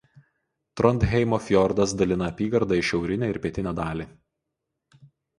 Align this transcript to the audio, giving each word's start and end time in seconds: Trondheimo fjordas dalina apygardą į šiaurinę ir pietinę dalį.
Trondheimo 0.79 1.37
fjordas 1.47 1.91
dalina 1.99 2.29
apygardą 2.33 2.79
į 2.79 2.85
šiaurinę 2.87 3.29
ir 3.33 3.39
pietinę 3.43 3.75
dalį. 3.81 4.07